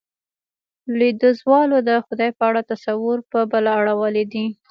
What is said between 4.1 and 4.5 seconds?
دی.